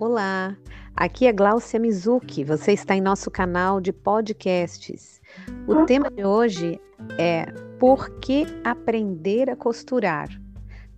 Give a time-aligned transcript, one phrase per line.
[0.00, 0.56] Olá,
[0.96, 2.42] aqui é Glaucia Mizuki.
[2.42, 5.20] Você está em nosso canal de podcasts.
[5.68, 6.80] O tema de hoje
[7.18, 7.44] é
[7.78, 10.26] Por que aprender a costurar?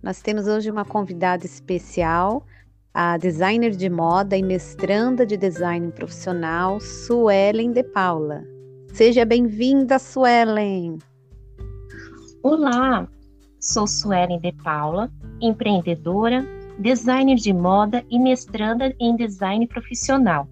[0.01, 2.45] Nós temos hoje uma convidada especial,
[2.93, 8.41] a designer de moda e mestranda de design profissional, Suelen de Paula.
[8.93, 10.97] Seja bem-vinda, Suelen.
[12.41, 13.05] Olá,
[13.59, 15.11] sou Suelen de Paula,
[15.41, 20.47] empreendedora, designer de moda e mestranda em design profissional,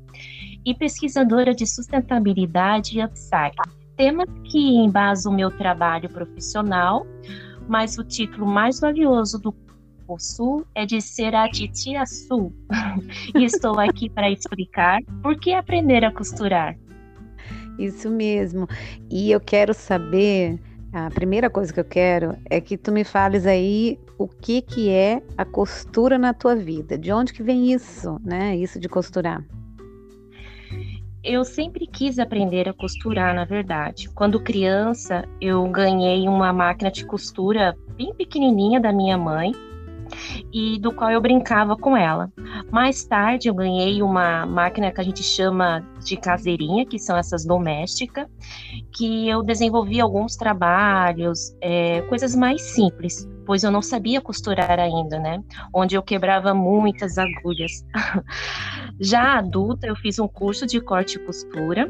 [0.65, 7.05] e pesquisadora de sustentabilidade e upcycling, temas que embasam o meu trabalho profissional,
[7.67, 9.53] mas o título mais valioso do
[10.19, 12.53] Sul é de ser a titia Sul.
[13.33, 16.77] e estou aqui para explicar por que aprender a costurar.
[17.79, 18.67] Isso mesmo.
[19.09, 20.59] E eu quero saber
[20.93, 24.89] a primeira coisa que eu quero é que tu me fales aí o que que
[24.89, 26.97] é a costura na tua vida.
[26.97, 28.55] De onde que vem isso, né?
[28.55, 29.43] Isso de costurar.
[31.23, 34.09] Eu sempre quis aprender a costurar, na verdade.
[34.09, 39.53] Quando criança, eu ganhei uma máquina de costura bem pequenininha da minha mãe
[40.51, 42.31] e do qual eu brincava com ela.
[42.71, 47.45] Mais tarde eu ganhei uma máquina que a gente chama de caseirinha, que são essas
[47.45, 48.27] domésticas,
[48.91, 55.19] que eu desenvolvi alguns trabalhos, é, coisas mais simples, pois eu não sabia costurar ainda,
[55.19, 55.43] né?
[55.73, 57.85] Onde eu quebrava muitas agulhas.
[58.99, 61.89] Já adulta, eu fiz um curso de corte e costura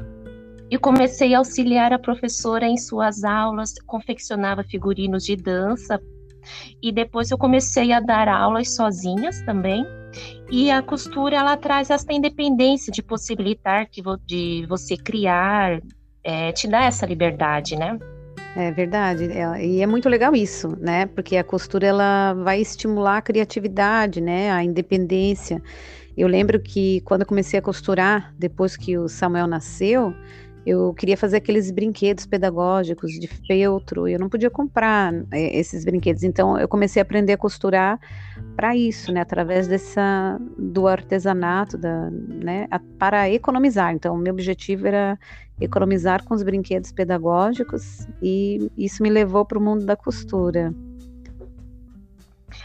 [0.72, 6.02] e comecei a auxiliar a professora em suas aulas, confeccionava figurinos de dança
[6.82, 9.86] e depois eu comecei a dar aulas sozinhas também.
[10.50, 15.82] E a costura ela traz essa independência de possibilitar que de você criar,
[16.24, 17.98] é, te dá essa liberdade, né?
[18.56, 21.06] É verdade, é, e é muito legal isso, né?
[21.06, 24.52] Porque a costura ela vai estimular a criatividade, né?
[24.52, 25.62] A independência.
[26.18, 30.14] Eu lembro que quando eu comecei a costurar, depois que o Samuel nasceu,
[30.66, 36.24] eu queria fazer aqueles brinquedos pedagógicos de feltro, eu não podia comprar é, esses brinquedos,
[36.24, 38.00] então eu comecei a aprender a costurar
[38.56, 42.68] para isso, né, através dessa do artesanato, da, né,
[43.00, 43.94] para economizar.
[43.94, 45.18] Então, o meu objetivo era
[45.60, 50.74] economizar com os brinquedos pedagógicos e isso me levou para o mundo da costura.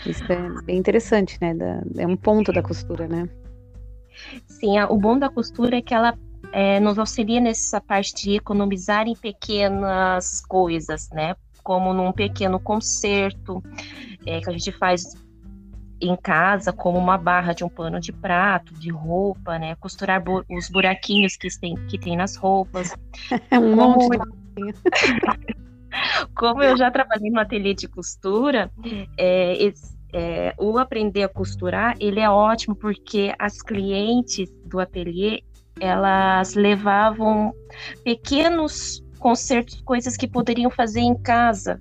[0.05, 1.55] Isso é bem interessante, né?
[1.55, 3.29] Da, é um ponto da costura, né?
[4.47, 6.17] Sim, o bom da costura é que ela
[6.53, 11.37] é, nos auxilia nessa parte de economizar em pequenas coisas, né?
[11.63, 13.63] Como num pequeno conserto
[14.25, 15.15] é, que a gente faz
[16.01, 19.75] em casa, como uma barra de um pano de prato, de roupa, né?
[19.77, 22.95] Costurar bu os buraquinhos que tem, que tem nas roupas.
[23.51, 24.75] É um monte de
[26.37, 28.71] Como eu já trabalhei no ateliê de costura,
[29.17, 35.43] é, esse, é, o aprender a costurar, ele é ótimo porque as clientes do ateliê,
[35.81, 37.55] elas levavam
[38.03, 41.81] pequenos concertos, coisas que poderiam fazer em casa,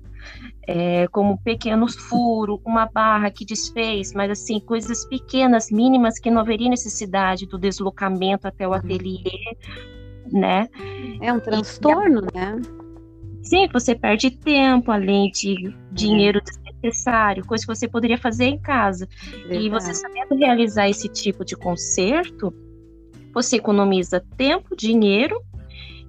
[0.66, 6.40] é, como pequenos furos, uma barra que desfez, mas assim, coisas pequenas, mínimas, que não
[6.40, 8.76] haveria necessidade do deslocamento até o uhum.
[8.76, 9.56] ateliê,
[10.30, 10.68] né?
[11.20, 12.60] É um transtorno, e, né?
[13.42, 19.08] Sim, você perde tempo, além de dinheiro desnecessário, coisa que você poderia fazer em casa.
[19.22, 19.66] Verdade.
[19.66, 22.52] E você sabendo realizar esse tipo de concerto,
[23.36, 25.38] você economiza tempo, dinheiro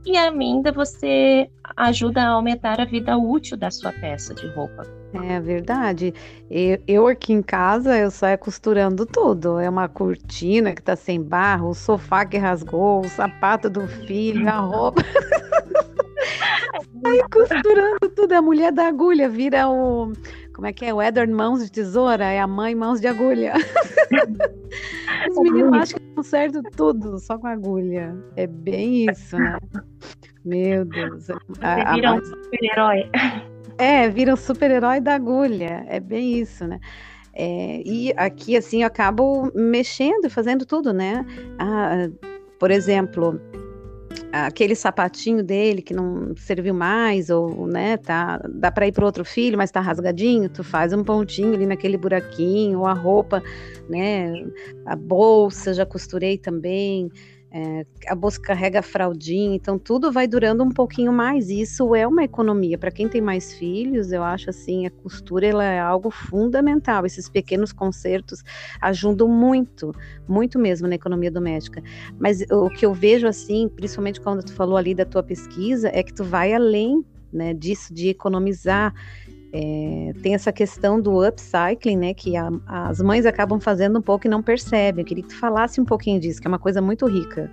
[0.06, 4.84] e ainda você ajuda a aumentar a vida útil da sua peça de roupa.
[5.14, 6.14] É verdade.
[6.50, 9.60] Eu, eu aqui em casa, eu saio costurando tudo.
[9.60, 14.48] É uma cortina que tá sem barro, o sofá que rasgou, o sapato do filho,
[14.48, 15.04] a roupa.
[17.04, 18.32] Sai costurando tudo.
[18.32, 20.14] A mulher da agulha vira o
[20.58, 20.92] como é que é?
[20.92, 23.54] O Edward mãos de tesoura é a mãe mãos de agulha.
[25.30, 28.18] Os meninos acham que consertam tudo só com agulha.
[28.36, 29.60] É bem isso, né?
[30.44, 31.28] Meu Deus.
[31.62, 33.08] A, vira um super-herói.
[33.78, 35.86] É, vira um super-herói da agulha.
[35.88, 36.80] É bem isso, né?
[37.34, 41.24] É, e aqui, assim, eu acabo mexendo, fazendo tudo, né?
[41.60, 42.10] Ah,
[42.60, 43.40] por exemplo,
[44.32, 49.24] aquele sapatinho dele que não serviu mais, ou, né, tá, dá para ir para outro
[49.24, 53.42] filho, mas tá rasgadinho, tu faz um pontinho ali naquele buraquinho, ou a roupa,
[53.90, 54.34] né,
[54.86, 57.10] a bolsa já costurei também,
[57.60, 61.50] é, a bolsa carrega fraldinha, então tudo vai durando um pouquinho mais.
[61.50, 62.78] E isso é uma economia.
[62.78, 67.04] Para quem tem mais filhos, eu acho assim, a costura ela é algo fundamental.
[67.04, 68.44] Esses pequenos concertos
[68.80, 69.92] ajudam muito,
[70.28, 71.82] muito mesmo na economia doméstica.
[72.20, 76.04] Mas o que eu vejo assim, principalmente quando tu falou ali da tua pesquisa, é
[76.04, 77.04] que tu vai além
[77.34, 78.94] né, disso de economizar
[79.54, 82.14] é, tem essa questão do upcycling, né?
[82.14, 85.04] Que a, as mães acabam fazendo um pouco e não percebem.
[85.04, 87.50] Eu queria que tu falasse um pouquinho disso, que é uma coisa muito rica.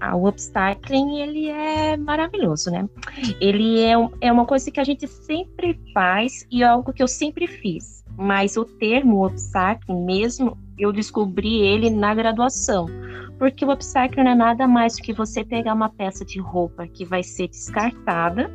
[0.00, 2.88] Ah, o upcycling, ele é maravilhoso, né?
[3.40, 7.08] Ele é, é uma coisa que a gente sempre faz e é algo que eu
[7.08, 8.04] sempre fiz.
[8.16, 12.86] Mas o termo upcycling mesmo, eu descobri ele na graduação
[13.38, 16.86] porque o upcycling não é nada mais do que você pegar uma peça de roupa
[16.86, 18.50] que vai ser descartada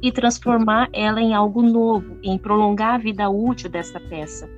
[0.00, 4.48] e transformar ela em algo novo, em prolongar a vida útil dessa peça.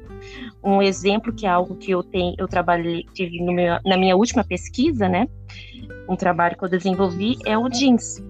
[0.63, 4.45] Um exemplo que é algo que eu tenho, eu trabalhei, tive meu, na minha última
[4.45, 5.27] pesquisa, né?
[6.09, 8.23] Um trabalho que eu desenvolvi é o jeans.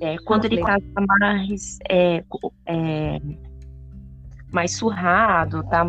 [0.00, 0.76] É, quando ele está
[1.20, 2.24] mais, é,
[2.66, 3.20] é,
[4.52, 5.88] mais surrado, tá?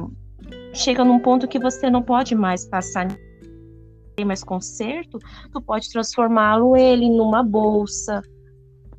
[0.73, 3.07] Chega num ponto que você não pode mais passar
[4.15, 5.19] tem mais conserto,
[5.51, 8.21] tu pode transformá-lo ele numa bolsa.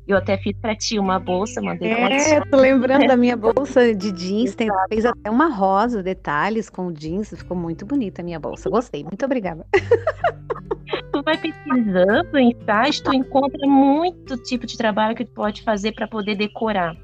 [0.07, 4.09] Eu até fiz para ti uma bolsa, mandei É, tô lembrando da minha bolsa de
[4.13, 8.69] jeans, tem, fez até uma rosa, detalhes com jeans, ficou muito bonita a minha bolsa.
[8.69, 9.65] Gostei, muito obrigada.
[11.11, 15.91] Tu vai pesquisando em site, tu encontra muito tipo de trabalho que tu pode fazer
[15.91, 16.95] para poder decorar.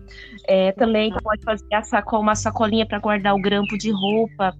[0.47, 4.55] É, também tu pode fazer a sacola, uma sacolinha para guardar o grampo de roupa.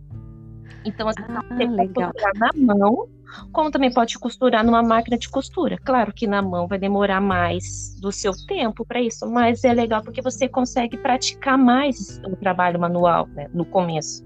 [0.85, 1.75] Então, assim, ah, você legal.
[1.75, 3.07] pode costurar na mão
[3.51, 5.77] como também pode costurar numa máquina de costura.
[5.83, 10.01] Claro que na mão vai demorar mais do seu tempo para isso, mas é legal
[10.03, 14.23] porque você consegue praticar mais o trabalho manual né, no começo.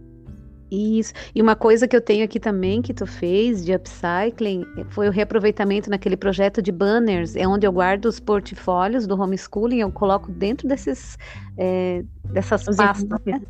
[0.69, 1.13] Isso.
[1.33, 5.11] E uma coisa que eu tenho aqui também que tu fez de upcycling foi o
[5.11, 10.29] reaproveitamento naquele projeto de banners, é onde eu guardo os portfólios do homeschooling, eu coloco
[10.29, 11.17] dentro desses
[11.57, 13.21] é, dessas pastas.
[13.25, 13.41] Né?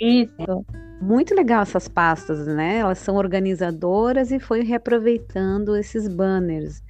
[0.00, 0.64] Isso.
[1.00, 2.78] Muito legal essas pastas, né?
[2.78, 6.82] Elas são organizadoras e foi reaproveitando esses banners.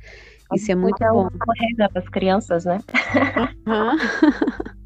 [0.55, 1.29] Isso é muito é bom.
[1.31, 2.81] para as crianças, né?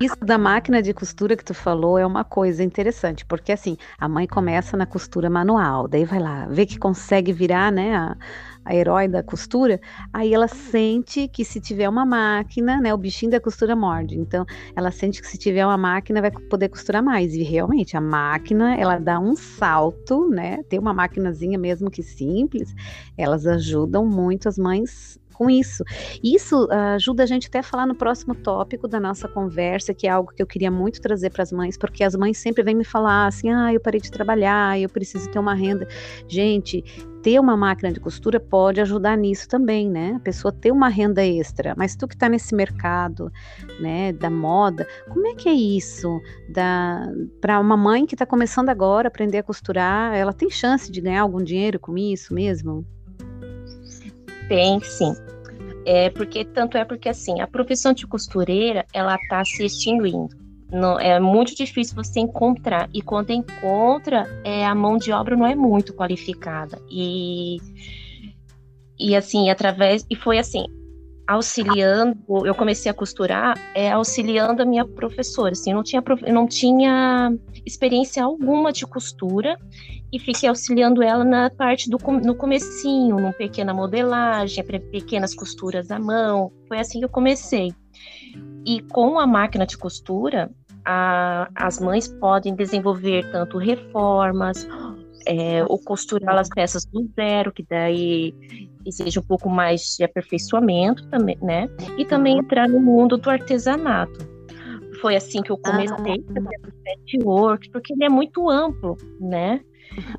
[0.00, 4.08] Isso da máquina de costura que tu falou é uma coisa interessante, porque assim, a
[4.08, 8.16] mãe começa na costura manual, daí vai lá, vê que consegue virar, né, a,
[8.64, 9.80] a herói da costura,
[10.12, 14.18] aí ela sente que se tiver uma máquina, né, o bichinho da costura morde.
[14.18, 14.44] Então,
[14.76, 17.34] ela sente que se tiver uma máquina vai poder costurar mais.
[17.34, 20.62] E realmente, a máquina, ela dá um salto, né?
[20.68, 22.74] Ter uma maquinazinha mesmo que simples,
[23.16, 25.82] elas ajudam muito as mães com isso.
[26.22, 30.06] Isso uh, ajuda a gente até a falar no próximo tópico da nossa conversa, que
[30.06, 32.74] é algo que eu queria muito trazer para as mães, porque as mães sempre vêm
[32.74, 35.86] me falar assim: ah, eu parei de trabalhar, eu preciso ter uma renda.
[36.28, 36.84] Gente,
[37.22, 40.14] ter uma máquina de costura pode ajudar nisso também, né?
[40.16, 41.74] A pessoa ter uma renda extra.
[41.76, 43.32] Mas tu que está nesse mercado,
[43.80, 46.20] né, da moda, como é que é isso?
[46.48, 47.06] Da
[47.40, 51.00] para uma mãe que está começando agora a aprender a costurar, ela tem chance de
[51.00, 52.84] ganhar algum dinheiro com isso mesmo?
[54.48, 55.14] Tem, sim.
[55.84, 60.41] É porque tanto é porque assim a profissão de costureira ela está se extinguindo.
[60.72, 62.88] Não, é muito difícil você encontrar.
[62.94, 66.80] E quando encontra, é, a mão de obra não é muito qualificada.
[66.90, 67.58] E,
[68.98, 70.06] e assim, através.
[70.08, 70.64] E foi assim,
[71.26, 75.52] auxiliando, eu comecei a costurar, é, auxiliando a minha professora.
[75.52, 79.56] Assim, eu não tinha, eu não tinha experiência alguma de costura
[80.12, 85.98] e fiquei auxiliando ela na parte do no comecinho, numa pequena modelagem, pequenas costuras à
[85.98, 86.52] mão.
[86.68, 87.72] Foi assim que eu comecei.
[88.64, 90.50] E com a máquina de costura,
[90.84, 94.66] a, as mães podem desenvolver tanto reformas,
[95.26, 98.34] é, ou costurar as peças do zero, que daí
[98.84, 101.68] exige um pouco mais de aperfeiçoamento também, né?
[101.96, 104.32] E também entrar no mundo do artesanato.
[105.00, 109.60] Foi assim que eu comecei ah, o patchwork, porque ele é muito amplo, né?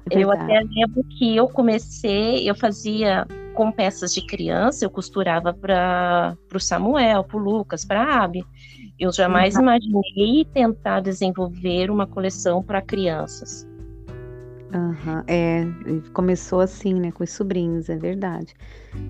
[0.08, 0.22] Verdade.
[0.22, 6.38] Eu até lembro que eu comecei, eu fazia com peças de criança, eu costurava para
[6.54, 8.46] o Samuel, para o Lucas, para a Abby.
[9.04, 9.64] Eu jamais uhum.
[9.64, 13.68] imaginei tentar desenvolver uma coleção para crianças.
[14.74, 15.66] Uhum, é,
[16.14, 18.54] começou assim, né, com os sobrinhos, é verdade.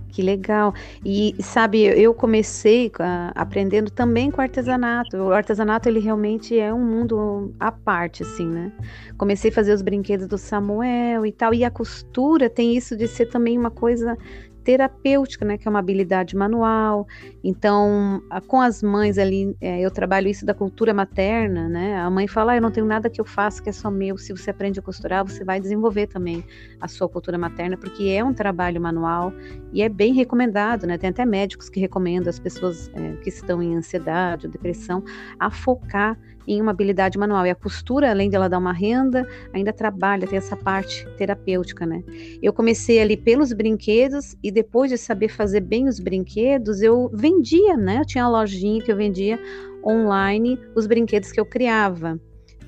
[0.10, 0.74] Que legal.
[1.06, 5.16] E sabe, eu comecei uh, aprendendo também com artesanato.
[5.16, 8.72] O artesanato ele realmente é um mundo à parte, assim, né?
[9.16, 11.54] Comecei a fazer os brinquedos do Samuel e tal.
[11.54, 14.18] E a costura tem isso de ser também uma coisa
[14.64, 17.08] terapêutica, né, que é uma habilidade manual.
[17.44, 21.98] Então, com as mães ali, é, eu trabalho isso da cultura materna, né?
[21.98, 24.18] A mãe fala: ah, "Eu não tenho nada que eu faça que é só meu".
[24.18, 26.44] Se você aprende a costurar, você vai desenvolver também
[26.80, 29.34] a sua cultura materna, porque é um trabalho manual
[29.72, 30.98] e é bem recomendado, né?
[30.98, 35.04] Tem até médicos que recomendam as pessoas é, que estão em ansiedade ou depressão
[35.40, 36.18] a focar
[36.48, 37.46] em uma habilidade manual.
[37.46, 42.04] E a costura, além dela dar uma renda, ainda trabalha, tem essa parte terapêutica, né?
[42.42, 47.76] Eu comecei ali pelos brinquedos e depois de saber fazer bem os brinquedos, eu vendia,
[47.78, 48.00] né?
[48.00, 49.40] Eu tinha uma lojinha que eu vendia
[49.86, 52.20] online os brinquedos que eu criava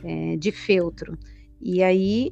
[0.04, 1.18] é, de feltro.
[1.62, 2.32] E aí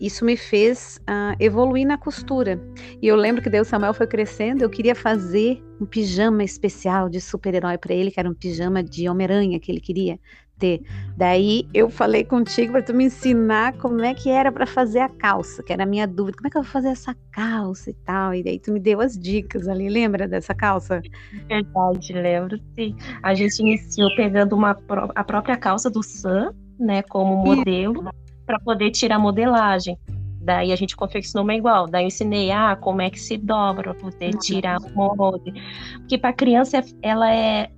[0.00, 1.00] Isso me fez
[1.38, 2.60] evoluir na costura.
[3.00, 7.20] E eu lembro que Deus Samuel foi crescendo, eu queria fazer um pijama especial de
[7.20, 10.18] super-herói para ele, que era um pijama de Homem-Aranha que ele queria
[10.58, 10.82] ter.
[11.16, 15.08] Daí eu falei contigo para tu me ensinar como é que era para fazer a
[15.08, 17.94] calça, que era a minha dúvida, como é que eu vou fazer essa calça e
[17.94, 18.34] tal.
[18.34, 21.00] E daí tu me deu as dicas ali, lembra dessa calça?
[21.48, 22.94] Verdade, lembro sim.
[23.22, 24.76] A gente iniciou pegando uma,
[25.14, 28.10] a própria calça do Sam, né, como modelo
[28.50, 29.96] para poder tirar a modelagem.
[30.42, 31.86] Daí a gente confeccionou uma igual.
[31.86, 35.52] Daí eu ensinei ah, como é que se dobra para poder tirar o molde.
[35.98, 37.70] Porque para criança ela é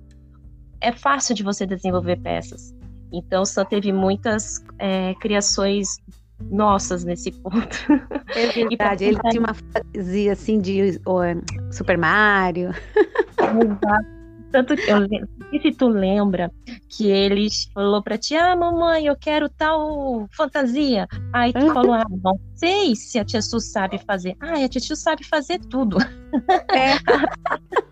[0.81, 2.73] é fácil de você desenvolver peças.
[3.11, 5.97] Então só teve muitas é, criações
[6.49, 7.77] nossas nesse ponto.
[8.35, 9.05] É verdade.
[9.05, 11.21] Ele tinha uma fantasia assim de oh,
[11.71, 12.71] Super Mario.
[13.37, 14.22] Exato.
[14.53, 14.99] Tanto que eu
[15.59, 16.51] se tu lembra
[16.87, 21.07] que ele falou pra ti, ah, mamãe, eu quero tal fantasia.
[21.33, 21.73] Aí tu uhum.
[21.73, 24.37] falou, ah, não sei se a tia Su sabe fazer.
[24.39, 25.97] Ah, a tia Su sabe fazer tudo.
[26.71, 26.93] É.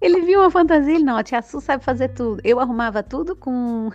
[0.00, 2.40] Ele viu uma fantasia, ele não, a tia Su sabe fazer tudo.
[2.42, 3.90] Eu arrumava tudo com,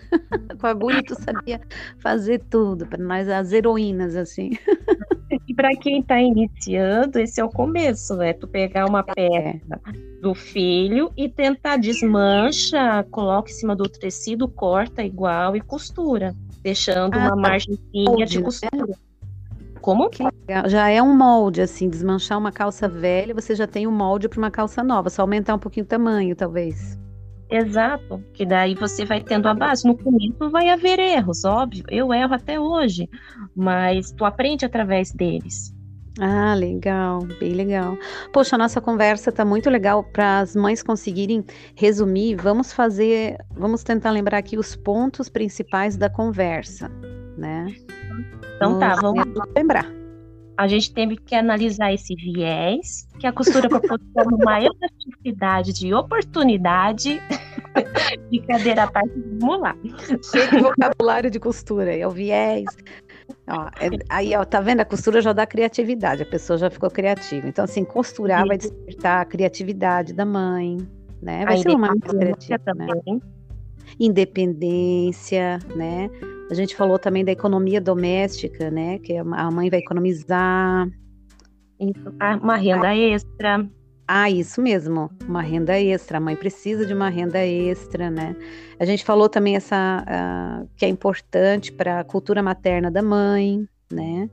[0.60, 1.60] com agulha e tu sabia
[2.00, 4.52] fazer tudo, para nós as heroínas, assim.
[5.54, 9.54] E para quem está iniciando, esse é o começo, é tu pegar uma é.
[9.54, 9.80] peça
[10.20, 16.34] do filho e tentar desmancha, coloca em cima do tecido, corta igual e costura,
[16.64, 17.36] deixando ah, uma tá.
[17.36, 18.44] margenzinha de né?
[18.44, 18.88] costura.
[18.88, 18.96] Né?
[19.80, 20.10] Como?
[20.10, 20.24] Que.
[20.66, 24.40] Já é um molde, assim, desmanchar uma calça velha, você já tem um molde para
[24.40, 26.98] uma calça nova, só aumentar um pouquinho o tamanho, talvez.
[27.56, 29.86] Exato, que daí você vai tendo a base.
[29.86, 31.84] No começo vai haver erros, óbvio.
[31.88, 33.08] Eu erro até hoje,
[33.56, 35.72] mas tu aprende através deles.
[36.20, 37.96] Ah, legal, bem legal.
[38.32, 41.46] Poxa, a nossa conversa tá muito legal para as mães conseguirem
[41.76, 42.38] resumir.
[42.38, 46.90] Vamos fazer, vamos tentar lembrar aqui os pontos principais da conversa,
[47.38, 47.68] né?
[48.56, 50.03] Então tá, vamos lembrar
[50.58, 57.22] a gente teve que analisar esse viés, que a costura proporciona uma elasticidade de oportunidade.
[58.30, 59.76] Brincadeira à parte, vamos lá.
[60.32, 62.66] Cheio de vocabulário de costura, é o viés.
[63.48, 64.82] Ó, é, aí, ó, tá vendo?
[64.82, 67.48] A costura já dá criatividade, a pessoa já ficou criativa.
[67.48, 70.78] Então, assim, costurar vai despertar a criatividade da mãe,
[71.22, 71.46] né?
[71.46, 72.88] Vai a ser uma criativa, também.
[72.88, 73.20] Né?
[74.00, 76.10] Independência, né?
[76.54, 79.00] A gente falou também da economia doméstica, né?
[79.00, 80.88] Que a mãe vai economizar.
[82.44, 83.68] Uma renda extra.
[84.08, 86.20] Ah, isso mesmo, uma renda extra.
[86.20, 88.36] A mãe precisa de uma renda extra, né?
[88.80, 93.68] A gente falou também essa uh, que é importante para a cultura materna da mãe,
[93.92, 94.30] né?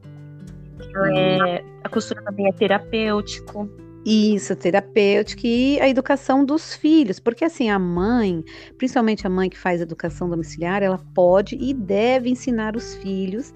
[1.15, 3.67] É, a costura também é terapêutico.
[4.05, 8.43] Isso, terapêutica e a educação dos filhos, porque assim, a mãe,
[8.79, 13.53] principalmente a mãe que faz educação domiciliar, ela pode e deve ensinar os filhos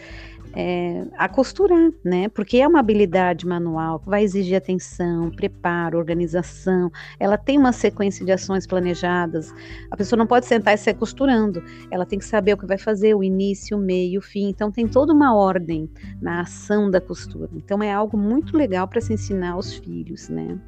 [0.55, 2.29] é, a costurar, né?
[2.29, 6.91] Porque é uma habilidade manual que vai exigir atenção, preparo, organização.
[7.19, 9.53] Ela tem uma sequência de ações planejadas.
[9.91, 11.63] A pessoa não pode sentar e sair costurando.
[11.91, 14.49] Ela tem que saber o que vai fazer, o início, o meio, o fim.
[14.49, 17.51] Então tem toda uma ordem na ação da costura.
[17.55, 20.59] Então é algo muito legal para se ensinar aos filhos, né?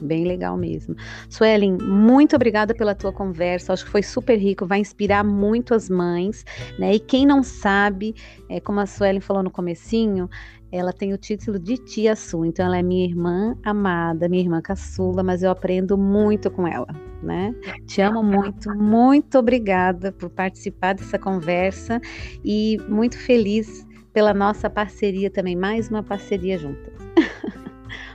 [0.00, 0.94] Bem legal mesmo.
[1.28, 3.72] Suelen, muito obrigada pela tua conversa.
[3.72, 6.44] Acho que foi super rico, vai inspirar muito as mães,
[6.78, 6.94] né?
[6.94, 8.14] E quem não sabe,
[8.48, 10.28] é, como a Suelen falou no comecinho,
[10.72, 14.62] ela tem o título de tia Su, então ela é minha irmã amada, minha irmã
[14.62, 16.88] caçula, mas eu aprendo muito com ela,
[17.22, 17.54] né?
[17.86, 22.00] Te amo muito, muito obrigada por participar dessa conversa
[22.44, 26.94] e muito feliz pela nossa parceria também, mais uma parceria juntas.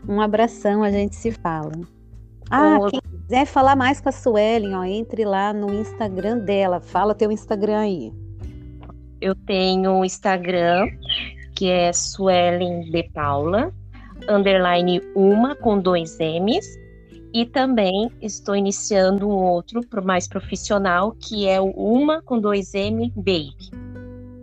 [0.07, 1.71] Um abração, a gente se fala.
[2.49, 6.79] Ah, quem quiser falar mais com a Suelen, ó, entre lá no Instagram dela.
[6.79, 8.13] Fala teu Instagram aí.
[9.19, 10.87] Eu tenho o Instagram,
[11.55, 13.73] que é Suelen de Paula,
[14.29, 16.65] underline uma com dois M's.
[17.33, 23.11] E também estou iniciando um outro mais profissional, que é o Uma com dois M
[23.13, 23.84] Baby.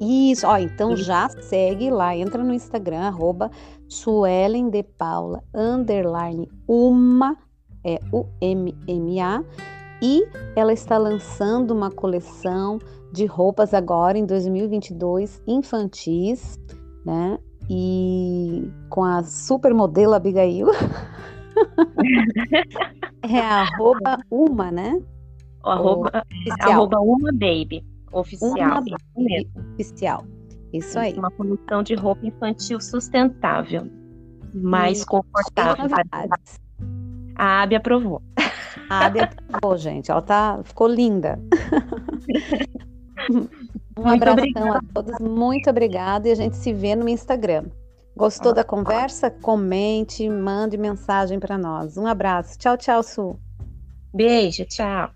[0.04, 1.04] Isso, ó, então Isso.
[1.04, 3.52] já segue lá, entra no Instagram, arroba
[3.88, 7.36] Suelen de Paula, underline uma,
[7.84, 9.44] é U-M-M-A,
[10.02, 12.80] e ela está lançando uma coleção
[13.12, 16.58] de roupas agora em 2022 infantis,
[17.06, 17.38] né?
[17.70, 20.66] E com a supermodelo Abigail.
[23.22, 25.00] é arroba uma, né?
[25.64, 26.24] O arroba,
[26.60, 27.91] arroba uma baby.
[28.12, 28.52] Oficial.
[28.52, 28.82] Uma
[29.74, 30.26] oficial.
[30.72, 31.14] Isso aí.
[31.14, 33.90] Uma produção de roupa infantil sustentável,
[34.54, 35.86] mais confortável.
[37.34, 38.22] A Abby aprovou.
[38.88, 40.10] A Ádia acabou, gente.
[40.10, 41.40] Ela tá, ficou linda.
[43.30, 44.78] um muito abração obrigada.
[44.78, 45.18] a todos.
[45.18, 46.28] Muito obrigada.
[46.28, 47.64] E a gente se vê no Instagram.
[48.14, 49.30] Gostou da conversa?
[49.30, 51.96] Comente, mande mensagem para nós.
[51.96, 52.58] Um abraço.
[52.58, 53.38] Tchau, tchau, Su.
[54.12, 55.10] Beijo, tchau.